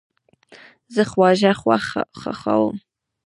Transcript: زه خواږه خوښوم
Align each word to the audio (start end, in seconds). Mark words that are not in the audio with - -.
زه 0.93 1.03
خواږه 1.11 1.51
خوښوم 2.19 2.75